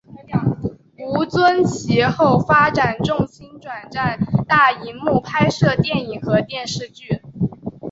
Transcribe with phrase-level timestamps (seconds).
[0.97, 7.21] 吴尊其后发展重心转战大银幕拍摄电影和电视剧。